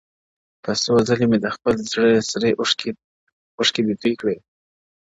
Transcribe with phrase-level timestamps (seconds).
[0.57, 2.51] o په څو ځلي مي خپل د زړه سرې
[3.57, 4.43] اوښکي دي توی کړي ـ